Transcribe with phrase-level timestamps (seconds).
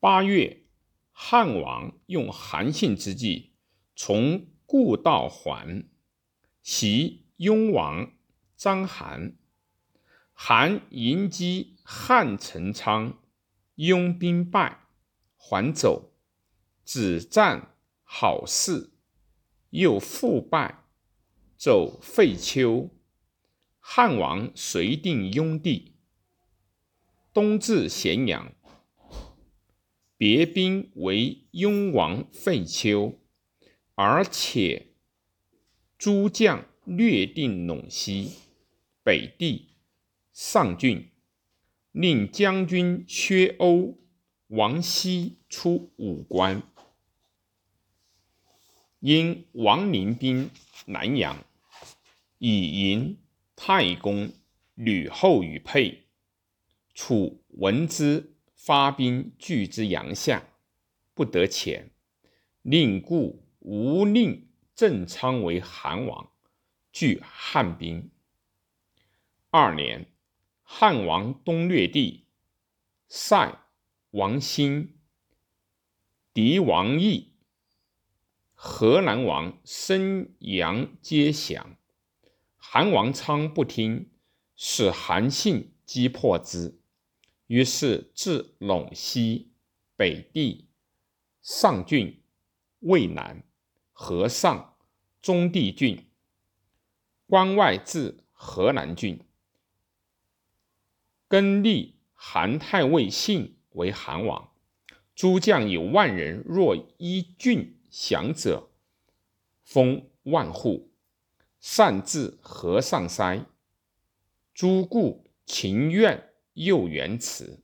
[0.00, 0.62] 八月，
[1.10, 3.54] 汉王用韩信之计，
[3.96, 5.88] 从故道还，
[6.62, 8.12] 袭雍王
[8.56, 9.34] 章邯。
[10.32, 13.18] 韩迎击汉成昌，
[13.74, 14.86] 拥兵败，
[15.34, 16.12] 还走，
[16.84, 17.74] 止战
[18.04, 18.92] 好事，
[19.70, 20.84] 又复败，
[21.56, 22.88] 走废丘。
[23.80, 25.96] 汉王遂定雍地，
[27.32, 28.52] 东至咸阳，
[30.18, 33.18] 别兵为雍王废丘，
[33.94, 34.88] 而且
[35.96, 38.32] 诸将略定陇西、
[39.02, 39.66] 北地。
[40.32, 41.10] 上郡，
[41.90, 43.98] 令将军薛欧、
[44.48, 46.62] 王熙出武关。
[49.00, 50.50] 因王陵兵
[50.86, 51.44] 南阳，
[52.38, 53.18] 以迎
[53.56, 54.32] 太公
[54.74, 56.04] 吕后与沛。
[56.94, 58.36] 楚闻之，
[58.68, 60.46] 发兵拒之阳下，
[61.14, 61.90] 不得前。
[62.60, 66.30] 令故无令郑昌为韩王，
[66.92, 68.10] 拒汉兵。
[69.48, 70.12] 二年。
[70.62, 72.26] 汉王东略地，
[73.08, 73.58] 塞
[74.10, 74.98] 王兴、
[76.34, 77.32] 狄王义、
[78.52, 81.78] 河南王申阳皆降。
[82.58, 84.10] 韩王昌不听，
[84.56, 86.77] 使韩信击破之。
[87.48, 89.50] 于是至陇西、
[89.96, 90.68] 北地、
[91.42, 92.22] 上郡、
[92.80, 93.42] 渭南、
[93.92, 94.76] 河上、
[95.20, 96.06] 中地郡，
[97.26, 99.18] 关外至河南郡。
[101.26, 104.52] 更立韩太尉信为韩王，
[105.14, 108.70] 诸将有万人，若一郡降者，
[109.64, 110.92] 封万户。
[111.60, 113.44] 善治河上塞，
[114.54, 116.27] 诸故情愿
[116.58, 117.62] 又原辞，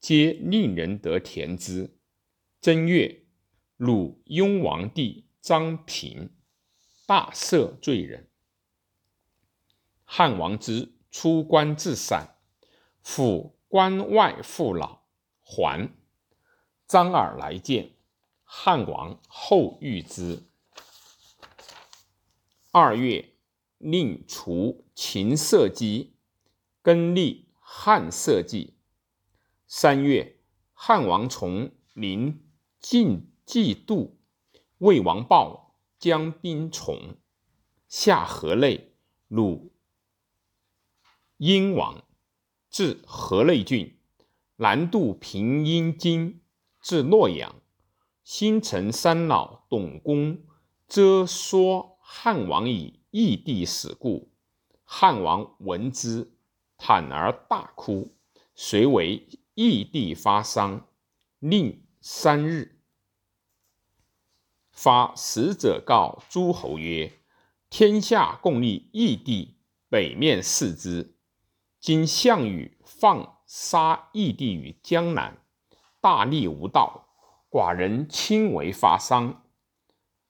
[0.00, 1.96] 皆令人得田之。
[2.60, 3.22] 正月，
[3.76, 6.34] 鲁雍王弟张平
[7.06, 8.28] 大赦罪人。
[10.04, 12.36] 汉王之出关至散。
[13.04, 15.02] 抚关外父老
[15.42, 15.90] 还，
[16.88, 17.92] 张耳来见
[18.42, 20.42] 汉王，后遇之。
[22.72, 23.34] 二月，
[23.78, 26.14] 令除秦社稷，
[26.82, 28.74] 更立汉社稷。
[29.66, 30.38] 三月，
[30.74, 32.48] 汉王从临
[32.80, 34.16] 晋冀度，
[34.78, 37.16] 魏王豹将兵从
[37.88, 38.94] 下河内，
[39.26, 39.72] 鲁
[41.36, 42.04] 殷王。
[42.70, 43.98] 至河内郡，
[44.56, 46.42] 南渡平阴津，
[46.80, 47.56] 至洛阳。
[48.22, 50.44] 新城三老董公
[50.86, 54.30] 遮说汉王以异地使故，
[54.84, 56.32] 汉王闻之，
[56.76, 58.14] 坦而大哭，
[58.54, 60.86] 遂为异地发丧，
[61.38, 62.80] 令三日。
[64.70, 67.12] 发使者告诸侯曰
[67.70, 69.56] ：“天下共立异地，
[69.88, 71.16] 北面视之。”
[71.78, 75.36] 今项羽放杀义帝于江南，
[76.00, 77.08] 大逆无道，
[77.50, 79.44] 寡人亲为发丧。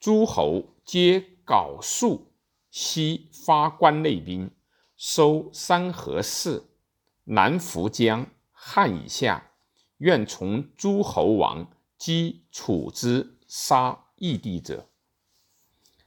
[0.00, 2.32] 诸侯皆缟素，
[2.70, 4.50] 悉发关内兵，
[4.96, 6.64] 收三河氏，
[7.24, 9.52] 南扶江，汉以下，
[9.98, 14.88] 愿从诸侯王击楚之杀义帝者。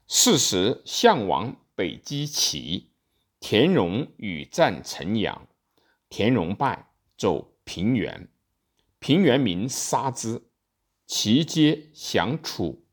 [0.07, 2.91] 是时，项王北击齐。
[3.39, 5.47] 田荣与战陈阳，
[6.09, 8.29] 田荣败，走平原。
[8.99, 10.41] 平原民杀之，
[11.05, 12.83] 其皆降楚。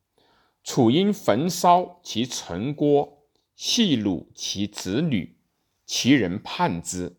[0.62, 5.38] 楚因焚烧其城郭，戏辱其子女，
[5.86, 7.16] 其人叛之。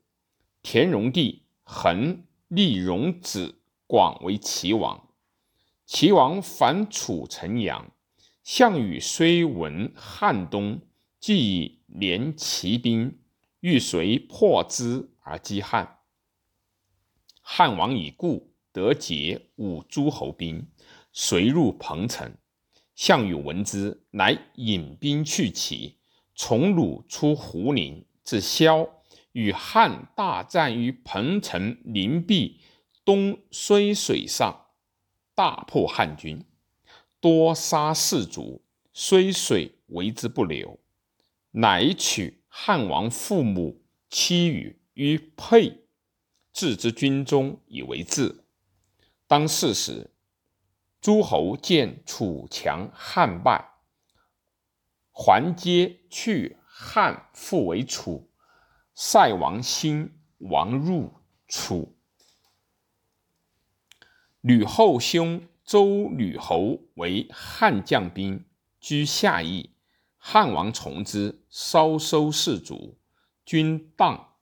[0.61, 5.09] 田荣帝恒立荣子广为齐王。
[5.85, 7.91] 齐王反楚城阳，
[8.43, 10.81] 项羽虽闻汉东。
[11.19, 13.17] 既以连骑兵，
[13.59, 15.99] 欲随破之而击汉。
[17.41, 20.67] 汉王以故得解五诸侯兵，
[21.11, 22.35] 随入彭城。
[22.93, 25.97] 项羽闻之，乃引兵去齐，
[26.35, 32.59] 从鲁出胡陵，自萧，与汉大战于彭城陵壁
[33.05, 34.65] 东睢水上，
[35.35, 36.43] 大破汉军，
[37.19, 38.63] 多杀士卒，
[38.95, 40.79] 睢水为之不流。
[41.51, 45.85] 乃取汉王父母妻女于沛，
[46.51, 48.43] 置之军中以为质。
[49.27, 50.09] 当世时，
[50.99, 53.69] 诸侯见楚强汉败，
[55.11, 58.29] 还皆去汉复为楚。
[58.93, 61.13] 塞王兴王入
[61.47, 61.95] 楚，
[64.41, 68.43] 吕后兄周吕侯为汉将兵，
[68.81, 69.69] 居下邑。
[70.17, 72.97] 汉王从之，稍收士卒，
[73.45, 74.35] 军荡。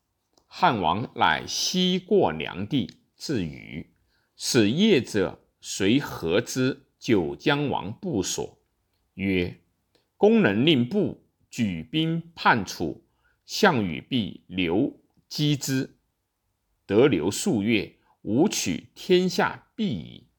[0.48, 3.92] 汉王乃西过梁地，至虞，
[4.36, 8.60] 使业者随何之九江王部所，
[9.16, 9.60] 曰
[10.18, 11.23] ：“公能令部
[11.54, 13.06] 举兵叛楚，
[13.46, 16.00] 项羽必留击之。
[16.88, 20.30] 得留数月，吾取天下必矣。”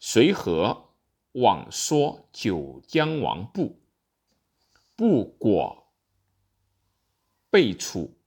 [0.00, 0.94] 随和
[1.30, 3.80] 往说九江王部，
[4.96, 5.92] 部果
[7.48, 8.18] 被楚。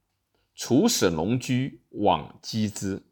[0.56, 3.04] 楚使龙驹往击之，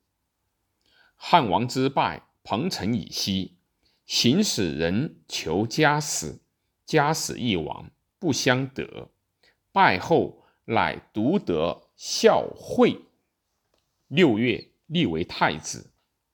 [1.17, 3.57] 汉王之败，彭城以西，
[4.05, 6.41] 行使人求家死，
[6.85, 9.09] 家死亦亡，不相得。
[9.71, 12.99] 败后，乃独得孝惠。
[14.07, 15.91] 六月，立为太子，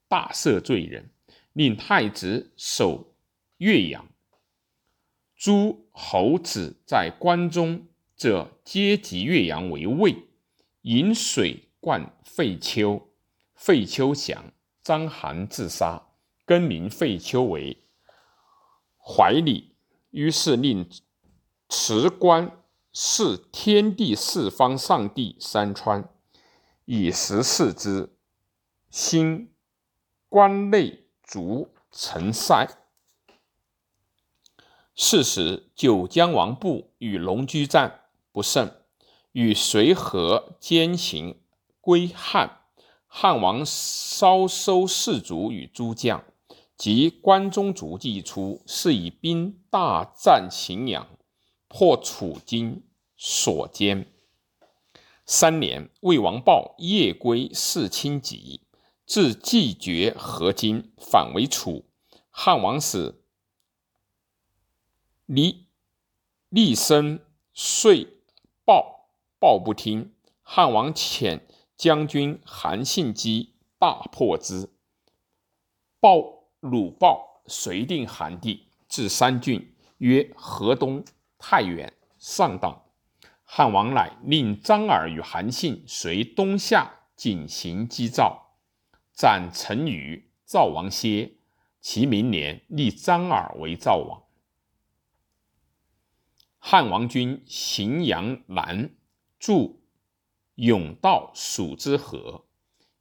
[0.08, 1.10] 大赦罪人，
[1.54, 3.14] 令太子守
[3.58, 4.08] 岳阳。
[5.36, 7.86] 诸侯子在关中
[8.16, 10.16] 者，皆及岳阳为魏。
[10.82, 13.10] 引水灌废丘，
[13.56, 16.02] 废丘降，章邯自杀，
[16.46, 17.78] 更名废丘为
[18.98, 19.76] 怀里。
[20.12, 20.90] 于是令
[21.67, 26.09] 持官视天地四方上帝山川，
[26.85, 28.15] 以时视之。
[28.89, 29.51] 兴
[30.29, 32.69] 关内卒成塞。
[34.95, 38.71] 是时，九江王布与龙驹战不胜。
[39.33, 41.41] 与随和兼行
[41.81, 42.62] 归汉，
[43.06, 46.23] 汉王稍收士卒与诸将，
[46.77, 51.06] 及关中卒既出，是以兵大战荥阳，
[51.77, 52.81] 破楚军
[53.18, 54.10] 所坚。
[55.25, 58.62] 三年，魏王豹夜归四清集，
[59.06, 61.83] 至既绝河津，反为楚。
[62.30, 63.22] 汉王使
[65.25, 65.66] 离
[66.48, 67.19] 厉声
[67.54, 68.07] 遂
[68.63, 69.10] 报。
[69.38, 70.13] 报不听，
[70.44, 71.42] 汉王遣
[71.75, 74.69] 将军韩信击，大破之。
[76.00, 81.04] 报鲁豹遂定韩地，至三郡，曰河东、
[81.47, 82.86] 太原、上党。
[83.44, 88.56] 汉王乃令张耳与韩信随东下，进行击赵，
[89.13, 91.33] 斩陈余，赵王歇。
[91.80, 94.24] 其明年，立张耳为赵王。
[96.57, 98.95] 汉王军荥阳南。
[99.38, 99.83] 筑
[100.56, 102.45] 甬道蜀之河，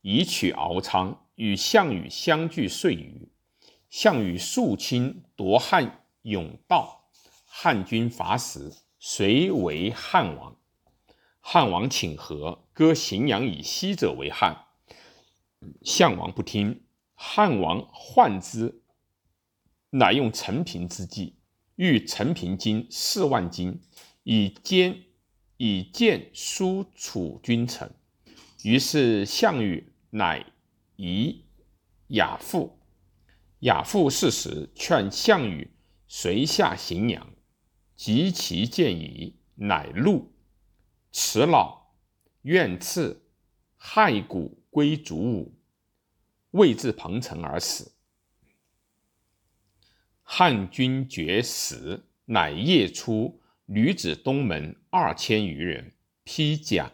[0.02, 3.32] 以取敖仓，与项羽相距岁余。
[3.88, 7.03] 项羽肃清夺汉甬道，
[7.56, 10.56] 汉军伐时，谁为汉王。
[11.40, 14.66] 汉王请和，割荥阳以西者为汉。
[15.82, 16.82] 项王不听，
[17.14, 18.82] 汉王患之，
[19.90, 21.36] 乃用陈平之计，
[21.76, 23.80] 欲陈平金四万金，
[24.24, 25.04] 以兼。
[25.56, 27.94] 以见书楚君臣，
[28.64, 30.44] 于是项羽乃
[30.96, 31.44] 以
[32.08, 32.80] 亚父。
[33.60, 35.70] 亚父事时，劝项羽
[36.08, 37.30] 随下荥阳，
[37.96, 40.32] 及其见矣，乃怒，
[41.12, 41.92] 辞老，
[42.42, 43.22] 愿赐
[43.80, 45.54] 骸骨归主武，
[46.50, 47.92] 未至彭城而死。
[50.22, 53.40] 汉军绝食，乃夜出。
[53.66, 56.92] 女子东门二千余人披甲，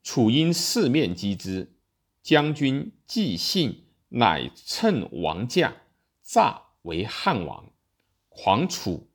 [0.00, 1.74] 楚因四面击之。
[2.22, 5.74] 将军季信乃趁王驾，
[6.22, 7.72] 诈为汉王，
[8.28, 9.07] 狂楚。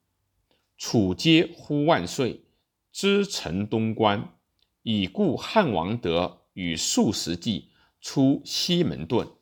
[0.77, 2.43] 楚皆呼万岁，
[2.91, 4.33] 知城东关，
[4.81, 7.69] 以故汉王德与数十骑
[8.01, 9.33] 出西门遁，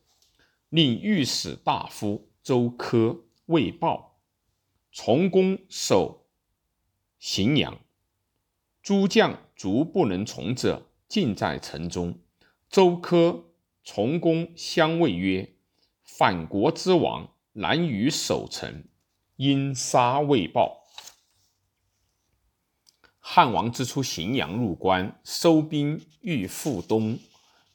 [0.70, 4.20] 令御史大夫周科魏豹
[4.92, 6.28] 从公守。
[7.20, 7.80] 荥阳，
[8.82, 12.20] 诸将卒不能从者，尽在城中。
[12.70, 13.46] 周科
[13.84, 15.54] 从公相谓曰
[16.04, 18.86] ：“反国之王难于守城，
[19.36, 20.80] 因杀未报。”
[23.24, 27.18] 汉王之出荥阳入关，收兵欲复东。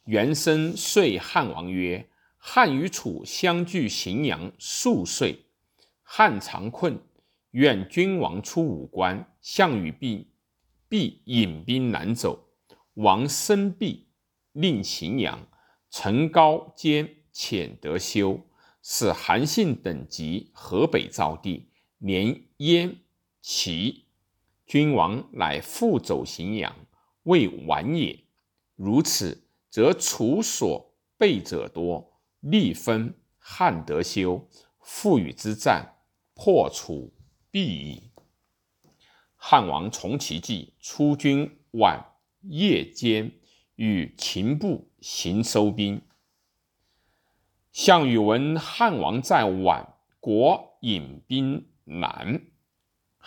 [0.03, 5.45] 袁生遂汉王曰：“汉与楚相距荥阳数岁，
[6.03, 6.99] 汉常困。”
[7.51, 10.27] 愿君王出武关，项羽必
[10.87, 12.49] 必引兵南走。
[12.95, 14.09] 王生必
[14.51, 15.47] 令荥阳
[15.89, 18.41] 城高坚，浅得修，
[18.83, 22.97] 使韩信等及河北造地，连燕、
[23.41, 24.06] 齐。
[24.67, 26.75] 君王乃复走荥阳，
[27.23, 28.25] 未晚也。
[28.75, 34.49] 如此，则楚所备者多，力分汉得休，
[34.81, 35.95] 复与之战，
[36.33, 37.13] 破楚
[37.49, 38.11] 必矣。
[39.37, 42.05] 汉王从其计，出军晚
[42.41, 43.31] 夜间，
[43.75, 46.01] 与秦部行收兵。
[47.71, 52.41] 项羽闻汉王在宛，国引兵南，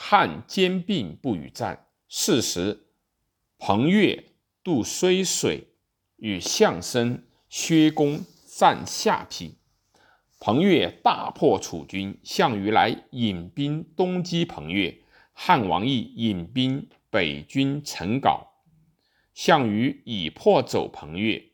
[0.02, 1.86] 汉兼并不与战。
[2.08, 2.86] 是时，
[3.58, 4.32] 彭越
[4.64, 5.68] 渡睢水，
[6.16, 9.58] 与项生、薛公战下邳。
[10.40, 15.02] 彭越大破楚军，项羽来引兵东击彭越，
[15.34, 18.46] 汉王亦引兵北军陈皋。
[19.34, 21.44] 项羽已破走彭越。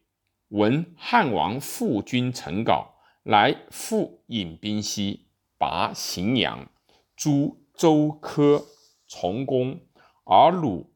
[0.51, 2.87] 闻汉王复军陈皋，
[3.25, 5.27] 来复引兵西，
[5.59, 6.71] 拔荥阳，
[7.17, 8.65] 诛周柯、
[9.07, 9.81] 从公，
[10.25, 10.87] 而虏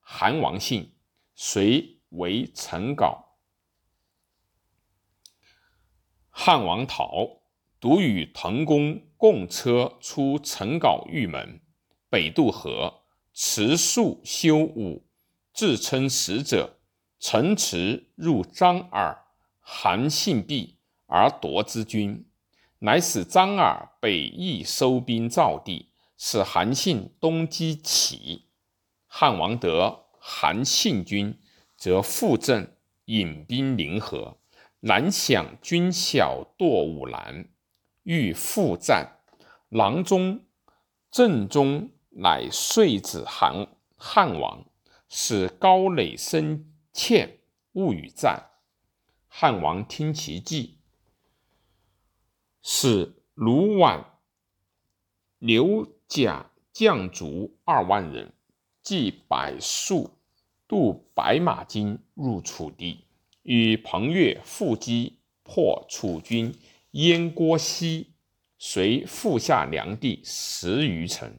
[0.00, 0.94] 韩王信，
[1.34, 3.24] 遂为陈皋。
[6.28, 7.40] 汉王逃，
[7.80, 11.62] 独与滕公共车出陈皋玉门，
[12.10, 15.06] 北渡河，持树修武，
[15.54, 16.76] 自称使者。
[17.18, 19.26] 陈池入张耳，
[19.60, 22.26] 韩信避而夺之军，
[22.78, 25.89] 乃使张耳北邑收兵赵地，
[26.22, 28.50] 使韩信东击齐。
[29.06, 31.40] 汉王得韩信军，
[31.78, 34.36] 则复阵，引兵临河。
[34.80, 37.48] 南响军小堕五兰，
[38.02, 39.22] 欲复战。
[39.70, 40.44] 郎中
[41.10, 44.66] 正中乃遂子韩汉王，
[45.08, 46.66] 使高垒生。
[46.92, 47.38] 欠
[47.72, 48.50] 勿与战。
[49.26, 50.80] 汉王听其计，
[52.62, 54.04] 使卢绾、
[55.38, 58.32] 刘甲将卒二万人，
[58.82, 60.10] 计百数
[60.66, 63.04] 渡白马津入楚地，
[63.44, 66.52] 与彭越复击，破楚军
[66.90, 68.14] 燕郭西，
[68.58, 71.38] 遂复下梁地十余城。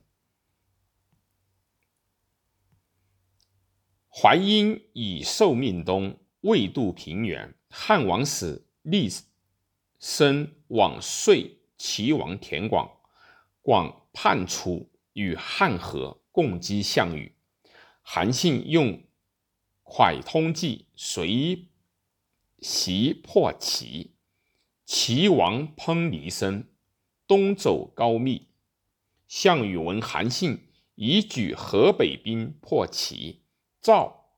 [4.08, 7.54] 淮阴以受命东，未渡平原。
[7.70, 9.10] 汉王使厉
[10.00, 12.90] 声往遂齐王田广，
[13.62, 17.36] 广叛楚，与汉和，共击项羽。
[18.02, 19.04] 韩信用
[19.84, 21.68] 蒯通计，随
[22.60, 24.16] 袭破齐。
[24.86, 26.68] 齐王烹离声，
[27.26, 28.50] 东走高密。
[29.28, 33.44] 项羽闻韩信已举河北兵破齐。
[33.82, 34.36] 赵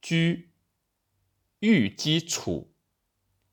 [0.00, 0.50] 居
[1.58, 2.72] 欲击楚，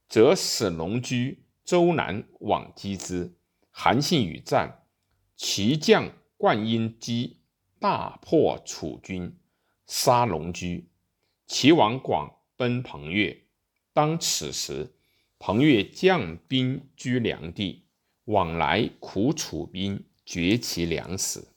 [0.07, 3.37] 则使龙驹、周南往击之。
[3.71, 4.80] 韩信与战，
[5.43, 7.39] 齐将灌婴击，
[7.79, 9.35] 大破楚军，
[9.87, 10.87] 杀龙驹。
[11.47, 13.45] 齐王广奔彭越。
[13.91, 14.93] 当此时，
[15.39, 17.87] 彭越将兵居梁地，
[18.25, 21.47] 往来苦楚兵，绝其粮食。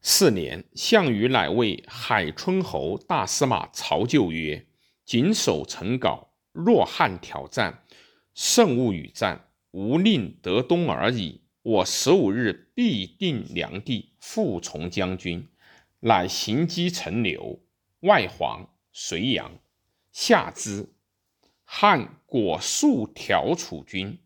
[0.00, 4.66] 四年，项羽乃为海春侯大司马曹咎曰
[5.04, 7.84] ：“谨守成皋，若汉挑战，
[8.32, 9.50] 胜勿与战。
[9.74, 11.42] 吾令得东而已。
[11.62, 15.48] 我十五日必定梁地，复从将军。”
[15.98, 17.60] 乃行击陈留、
[18.00, 19.58] 外黄、隋阳，
[20.12, 20.92] 下之。
[21.64, 24.20] 汉果数挑楚军，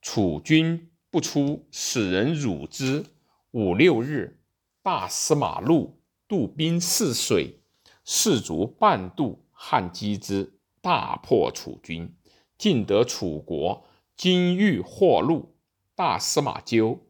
[0.00, 3.04] 楚军不出，使人辱之。
[3.52, 4.40] 五六日。
[4.82, 7.60] 大司马路渡兵泗水，
[8.04, 12.16] 士卒半渡，汉击之，大破楚军，
[12.56, 13.86] 尽得楚国
[14.18, 15.54] 金玉获禄。
[15.94, 17.06] 大司马纠、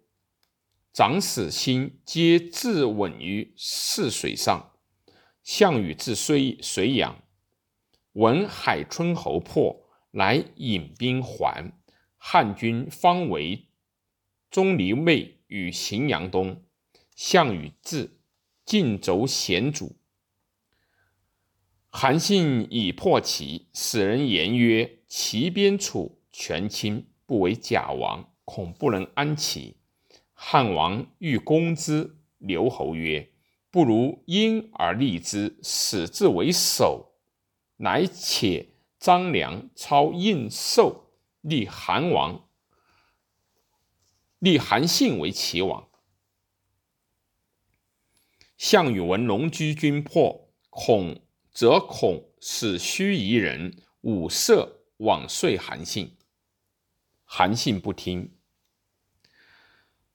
[0.93, 4.73] 长史欣皆自刎于泗水上。
[5.43, 7.23] 项羽至睢睢阳，
[8.13, 11.73] 闻海春侯破，乃引兵还。
[12.19, 13.69] 汉军方围
[14.51, 16.63] 钟离昧与荥阳东。
[17.17, 18.19] 项羽至，
[18.67, 19.97] 尽轴险阻。
[21.89, 29.77] 韩信已破齐，使人言曰：“齐边楚，权倾，不为假王，恐不能安齐。”
[30.33, 33.33] 汉王欲攻之，刘侯曰
[33.73, 37.17] ：“不如因而立之，使之为首。”
[37.79, 38.69] 乃且
[39.01, 42.49] 张良操应寿，立韩王，
[44.39, 45.89] 立韩信为齐王。
[48.57, 51.21] 项羽闻龙驹军破，恐
[51.53, 56.17] 则恐使须夷人五色往遂韩信。
[57.31, 58.33] 韩信不听。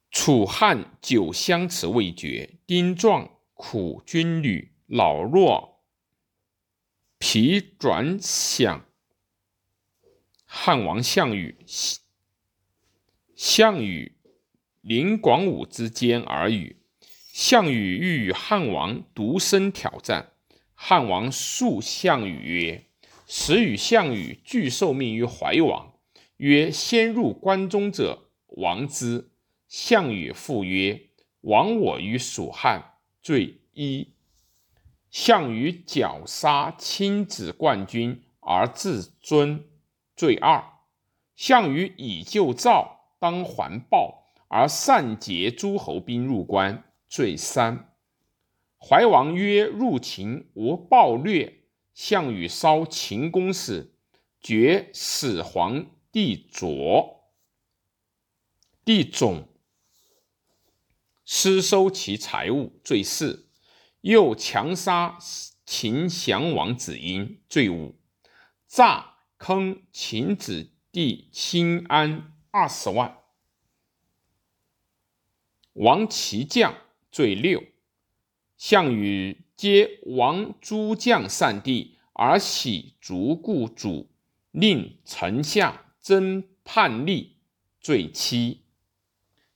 [0.10, 5.84] 楚汉久相持未决，丁壮苦军旅，老弱
[7.20, 8.82] 疲转饷。
[10.44, 11.56] 汉王项羽，
[13.36, 14.18] 项羽
[14.82, 16.82] 临广武之间而语。
[17.32, 20.32] 项羽欲与汉王独身挑战，
[20.74, 22.88] 汉王诉项羽曰
[23.28, 25.93] ：“时与项羽俱受命于怀王，
[26.44, 29.30] 曰：先入关中者王之。
[29.70, 31.00] 项羽复曰：
[31.40, 34.10] 亡我于蜀汉，罪一。
[35.10, 39.64] 项羽绞杀亲子冠军而自尊，
[40.18, 40.62] 罪二。
[41.34, 47.94] 项羽以救赵，当还报而擅结诸侯兵入关。”罪三，
[48.78, 51.62] 怀王曰：“入秦无暴虐。”
[51.96, 53.94] 项羽烧秦宫时，
[54.42, 57.34] 绝始皇帝卓，
[58.86, 59.50] 帝种，
[61.26, 63.50] 私收其财物，罪四。
[64.02, 65.18] 又强杀
[65.66, 68.00] 秦降王子婴，罪五。
[68.68, 73.18] 诈坑秦子弟辛安二十万，
[75.74, 76.76] 亡其将。
[77.12, 77.64] 罪六，
[78.58, 84.12] 项羽皆亡诸将善地，而喜逐故主，
[84.52, 87.38] 令臣下争叛逆。
[87.80, 88.62] 罪七，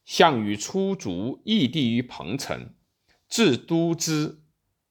[0.03, 2.73] 项羽出逐异地于彭城，
[3.29, 4.41] 至都之，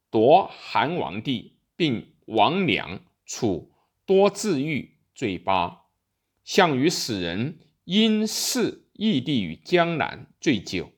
[0.08, 3.72] 夺韩王地，并王梁，楚
[4.06, 4.96] 多自愈。
[5.14, 5.82] 罪八，
[6.44, 10.32] 项羽使人因事异地于江南。
[10.40, 10.92] 罪九。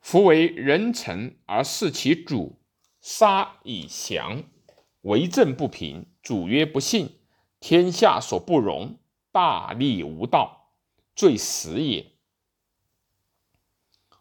[0.00, 2.58] 夫为人臣而弑其主，
[3.00, 4.44] 杀以降，
[5.02, 6.06] 为政不平。
[6.22, 7.18] 主曰：“不信，
[7.60, 8.98] 天下所不容。”
[9.32, 10.70] 大逆无道，
[11.16, 12.12] 罪死也。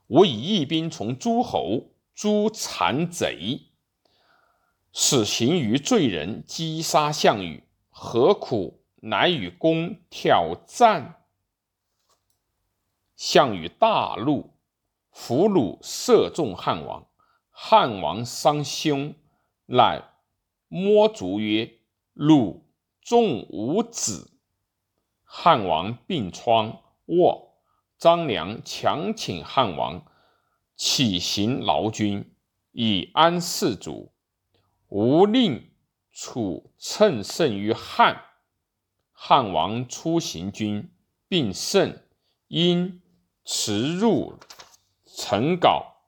[0.07, 3.67] 吾以义兵从诸侯，诛残贼，
[4.91, 11.25] 使行于罪人，击杀项羽，何苦乃与公挑战？
[13.15, 14.51] 项羽大怒。
[15.13, 17.05] 俘虏射中汉王，
[17.49, 19.13] 汉王伤胸，
[19.65, 20.01] 乃
[20.69, 21.79] 摸足曰
[22.15, 22.65] ：“汝
[23.01, 24.31] 中吾子。”
[25.33, 27.53] 汉王病疮卧，
[27.97, 30.05] 张良强请汉王
[30.75, 32.35] 起行劳军，
[32.73, 34.11] 以安士卒。
[34.89, 35.71] 吾令
[36.11, 38.25] 楚乘胜于汉，
[39.13, 40.93] 汉王出行军，
[41.29, 41.97] 并胜，
[42.49, 43.01] 因
[43.45, 44.37] 驰入。
[45.05, 46.00] 陈稿